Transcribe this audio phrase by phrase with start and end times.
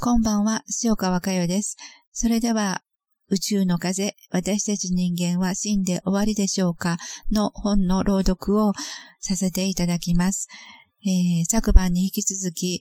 [0.00, 1.76] こんばんは、塩川佳代です。
[2.12, 2.82] それでは、
[3.30, 6.98] 宇宙の風、私たち人間は死んで終わりでしょうか
[7.32, 8.74] の本の朗読を
[9.18, 10.46] させていただきます。
[11.04, 12.80] えー、昨晩に引き続き、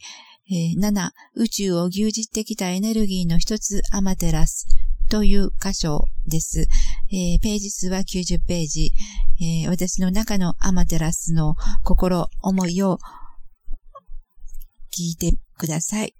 [0.51, 4.67] えー、7、宇宙を牛耳ってきたエネルギーの一つ、アマテラス
[5.09, 6.67] という箇所です。
[7.11, 8.91] えー、ページ数は90ページ、
[9.41, 12.99] えー、私の中のアマテラスの心、思いを
[14.95, 16.13] 聞いてください。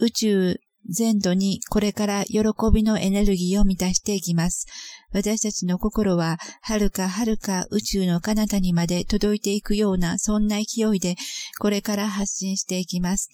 [0.00, 0.56] 宇宙
[0.88, 2.40] 全土にこれから喜
[2.72, 4.66] びのエネルギーを満たしていきます。
[5.12, 11.16] 私たちの心は、はるかはるか宇宙の彼方にまで届いていくような、そんな勢いで、
[11.58, 13.28] これから発信していきます。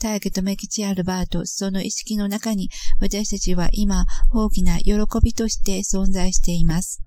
[0.00, 2.68] 大家とメキチアルバート、その意識の中に、
[3.00, 7.02] 私たちは今、大きな喜びとして存在しています。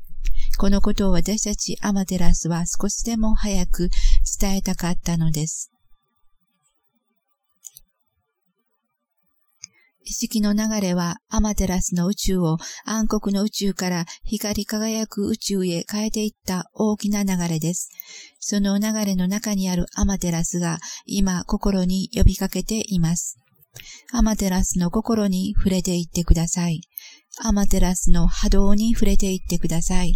[0.58, 3.90] このことを私たちアマテラスは少しでも早く
[4.40, 5.72] 伝えたかったのです。
[10.10, 17.90] 意識の流れはアマテラスの宇宙を暗黒の宇宙から光り輝く宇宙へ変えていった大きな流れです。
[18.40, 23.38] その流れの中にあるアマテラスが今心に呼びかけています。
[24.14, 26.80] アマテラスの心に触れていってください。
[27.44, 30.14] アマテラスの波動に触れていってください。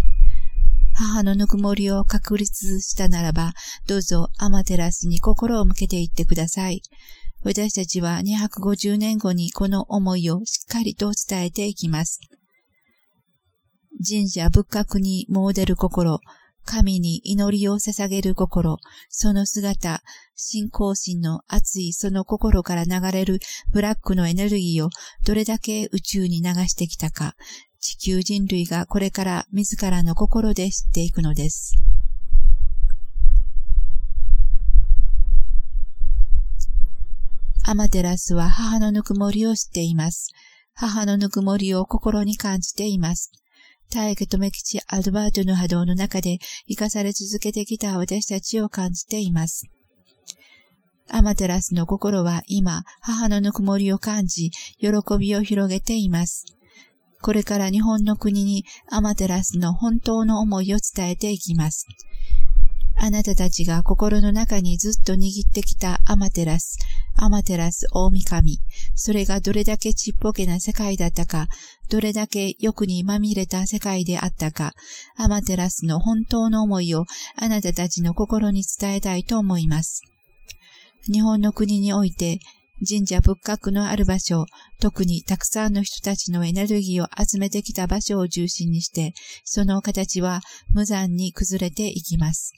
[0.93, 3.51] 母のぬくもりを確立したならば、
[3.87, 6.81] どうぞアマテラスに心を向けていってください。
[7.43, 12.19] 私たちは250年後にこの思いをしっかりと伝えていきます。
[14.07, 16.19] 神社仏閣に詣でる心、
[16.65, 18.77] 神に祈りを捧げる心、
[19.09, 20.01] その姿、
[20.35, 23.39] 信仰心の熱いその心から流れる
[23.71, 24.89] ブラックのエネルギーを
[25.25, 27.35] どれだけ宇宙に流してきたか、
[27.79, 31.73] 地球人類がこれから自らの心で知っていくのです。
[37.63, 40.29] アマテラスは母のぬくもりを知っています。
[40.73, 43.31] 母のぬくもりを心に感じています。
[43.91, 49.67] 大家留吉アルバートの波動の中で生かされ続けてきた私たちを感じています。
[51.07, 54.49] アマテラスの心は今、母のぬくもりを感じ、
[54.79, 56.45] 喜びを広げています。
[57.21, 61.85] これから日本の国にアマテラスの本当の思いを伝えていきます。
[63.03, 66.77] あなたたちが心の中にずっと握ってきたアマテラス、
[67.15, 68.59] アマテラス大神、
[68.93, 71.47] それがどれだけちっぽけな世界だったか、
[71.89, 74.73] どれだけ欲にまみれた世界であったか、
[75.17, 77.05] アマテラスの本当の思いを
[77.37, 80.03] あなたたちの心に伝えたいと思います。
[81.11, 82.37] 日本の国において、
[82.87, 84.45] 神社仏閣のある場所、
[84.79, 89.13] 特にたくさんの人たちのエネルギーを集めてきた場所を中心にして、
[89.43, 90.41] その形は
[90.71, 92.53] 無残に崩れていきます。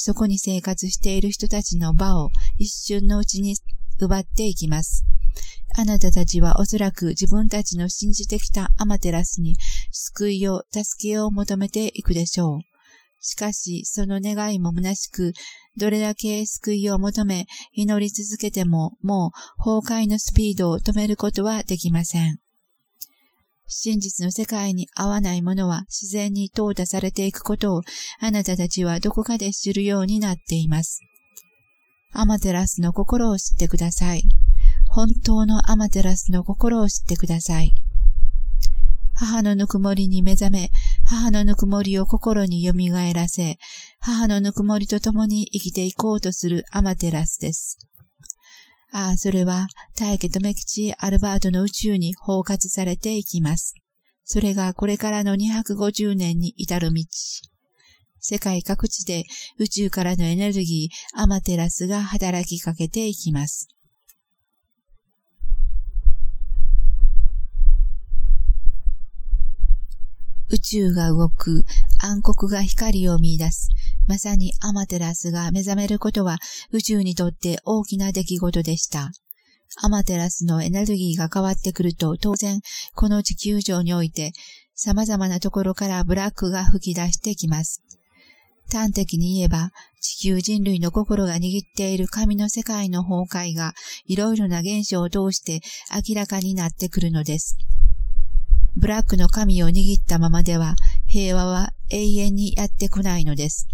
[0.00, 3.56] そこに生活している人たちの場を一瞬のうちに
[4.00, 5.04] 奪っていきます。
[5.74, 9.56] あなたたちはおそらく自分たちの信じてきたアマテラスに
[9.90, 12.60] 救いを、助けを求めていくでしょう。
[13.20, 15.32] しかし、その願いも虚しく、
[15.76, 22.38] どれだけ救いを求め、祈り続けても、もう崩壊のスピードを止めることはできません。
[23.68, 27.82] 真実の世界に合わないものは自然に淘汰されていくことを
[28.18, 31.00] あなたたちはどこかで知るようになっています。
[32.12, 34.22] アマテラスの心を知ってください。
[34.88, 37.74] 本当のアマテラスの心を知ってください。
[39.14, 40.70] 母のぬくもりに目覚め、
[41.04, 42.72] 母のぬくもりを心に蘇
[43.12, 43.58] らせ、
[44.00, 47.87] 母のぬくもりと共に生きていこうとするアマテラスです。
[48.90, 49.68] ああ、それは
[49.98, 53.74] 大家とメキチアルバートの宇宙に包括されていきます。
[54.24, 57.04] それがこれからの250年に至る道。
[58.20, 59.24] 世界各地で
[59.58, 63.68] 宇宙からのエネルギー、アマテラスが働きかけていきます。
[70.50, 71.64] 宇宙が動く、
[72.00, 73.68] 暗黒が光を見出す。
[74.08, 76.38] まさにアマテラスが目覚めることは
[76.72, 79.12] 宇宙にとって大きな出来事でした。
[79.82, 82.60] アマテラスのエネルギーが変わってくると当然
[82.94, 84.32] この地球上において
[84.74, 87.82] 様々なところからブラックが吹き出してきます。
[88.72, 93.74] 端的に言えば地球人類の心が握っている神の世界の崩壊が
[94.06, 95.60] いろいろな現象を通して
[96.08, 97.58] 明らかになってくるのです。
[98.74, 100.76] ブラックの神を握ったままでは
[101.06, 103.68] 平和は永遠にやってこないのです。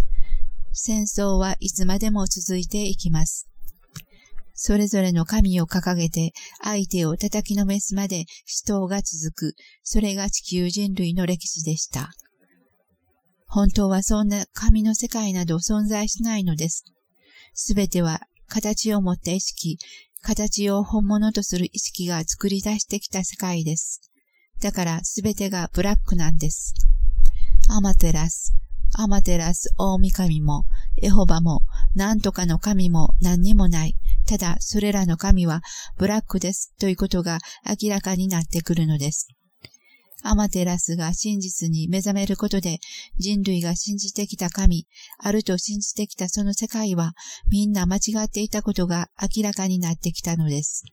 [0.74, 3.48] 戦争はいつまでも続いていきます。
[4.54, 6.32] それぞれの神を掲げて
[6.62, 9.54] 相手を叩きのめすまで死闘が続く。
[9.82, 12.10] それが地球人類の歴史でした。
[13.46, 16.84] 本当はそんな神の世界など存在しないのです。
[17.52, 19.78] すべては形を持った意識、
[20.22, 24.00] 形を本物とする意識が作り出してきた世界です。
[24.60, 26.74] だからすべてがブラックなんです。
[27.68, 28.54] アマテラス、
[28.96, 30.64] アマテラス大神も、
[31.02, 31.62] エホバも、
[31.94, 33.96] なんとかの神も何にもない。
[34.26, 35.62] ただ、それらの神は
[35.98, 37.38] ブラックですということが
[37.82, 39.28] 明らかになってくるのです。
[40.22, 42.78] アマテラスが真実に目覚めることで
[43.18, 44.86] 人類が信じてきた神、
[45.18, 47.12] あると信じてきたその世界は
[47.50, 50.84] みんな間違っていたことが明らかになってきたのです。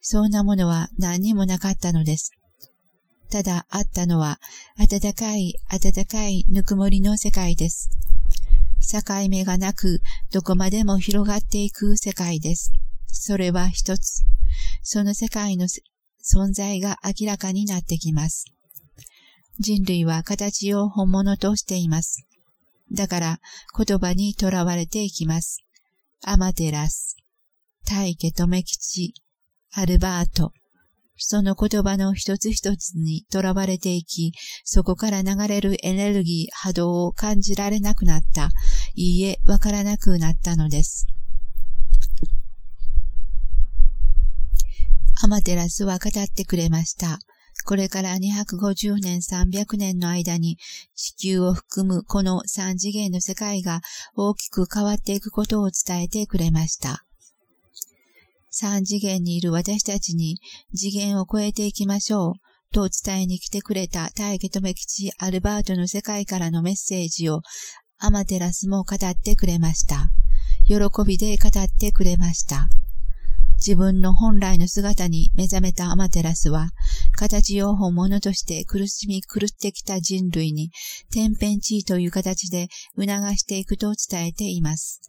[0.00, 2.30] そんなものは何にもなかったのです。
[3.30, 4.38] ただあったのは
[4.78, 7.90] 暖かい暖かいぬくもりの世界です。
[8.90, 10.00] 境目がなく
[10.32, 12.72] どこまでも広がっていく世界です。
[13.08, 14.24] それは一つ。
[14.82, 15.66] その世界の
[16.22, 18.46] 存在が明らかになってきます。
[19.58, 22.26] 人類は形を本物としています。
[22.92, 23.40] だから
[23.76, 25.64] 言葉にとらわれていきます。
[26.24, 27.16] アマテラス、
[27.84, 29.14] 大家留吉、
[29.72, 30.52] アルバート、
[31.16, 34.32] その言葉の一つ一つにとらわれていき、
[34.64, 38.50] そこから流れるエネルギー、波動を感じられなくなった。
[38.94, 41.06] いいえ、わからなくなったのです。
[45.22, 47.18] アマテラスは語ってくれました。
[47.64, 50.58] これから250年300年の間に
[50.94, 53.80] 地球を含むこの三次元の世界が
[54.14, 57.05] 大きく変わっていくことを伝えてくれました。
[58.58, 60.38] 三次元にいる私たちに
[60.74, 62.32] 次元を超えていきましょう
[62.72, 67.42] と伝えに来てくれた大家留吉アルバートの世界からのメッセージを
[67.98, 70.10] アマテラスも語ってくれました。
[70.66, 70.76] 喜
[71.06, 72.70] びで語ってくれました。
[73.56, 76.70] 自分の本来の姿に目覚めたアマテラスは、
[77.12, 80.70] 形を本物として苦しみ狂ってきた人類に
[81.12, 83.06] 天変地異という形で促
[83.36, 85.02] していくと伝えています。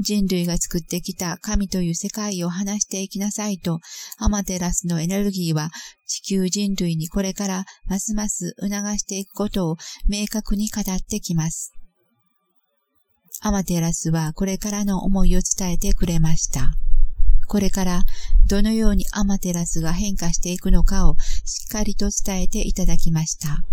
[0.00, 3.80] 人類が作ってきた神という世界を話していきなさいと、
[4.18, 5.70] アマテラスのエネルギーは
[6.06, 9.76] 地球人類にこれからますます促していくことを
[10.08, 11.72] 明確に語ってきます。
[13.40, 16.74] アマテラスはこれからの思いを伝えてくれました。
[17.48, 18.02] これから
[18.48, 23.64] どのようにアマテラスが変化していくのかをしっかりと伝えていただきました。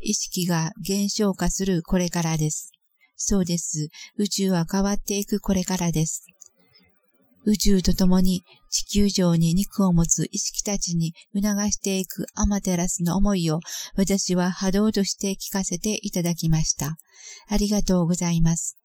[0.00, 2.72] 意識が減少化するこれからです。
[3.18, 3.88] そうです。
[4.16, 6.24] 宇宙は変わっていくこれからです。
[7.44, 13.60] 宇宙と共に地球上に肉を持つ意識たちに促していくアマテラスの思いを
[13.96, 16.96] 私は波動として聞かせていただきました。
[17.48, 18.76] ありがとうございます。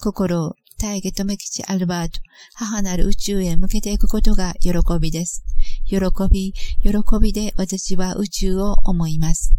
[0.00, 2.20] 心を大義留吉アルバート、
[2.54, 5.44] 母なる宇宙へ向けていくことが喜びです。
[5.86, 5.98] 喜
[6.30, 6.52] び、
[6.82, 6.90] 喜
[7.20, 9.50] びで私は宇宙を思います。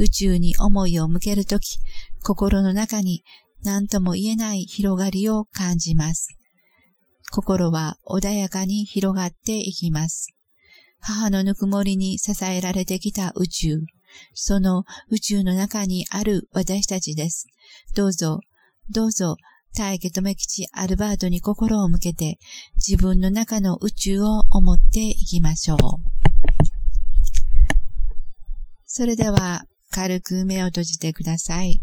[0.00, 1.78] 宇宙に思いを向けるとき、
[2.22, 3.22] 心の中に
[3.62, 6.28] 何とも言えない広がりを感じます。
[7.30, 10.34] 心は穏やかに広がっていきます。
[11.00, 13.80] 母のぬくもりに支えられてきた宇宙、
[14.32, 17.46] その宇宙の中にある私たちです。
[17.94, 18.40] どうぞ、
[18.88, 19.36] どうぞ
[19.76, 22.38] 大家留吉アルバートに心を向けて
[22.76, 25.78] 自分の中の宇宙を思っていきましょう。
[28.86, 31.80] それでは軽く目を閉じてください。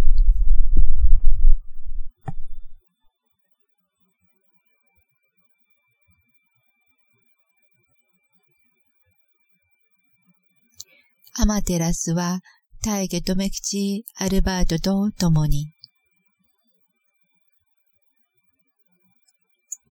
[11.39, 12.39] アマテラスは
[12.83, 15.67] 大家留吉アルバートと共に